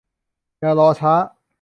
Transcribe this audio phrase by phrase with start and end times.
[0.59, 1.13] อย่ารอช้า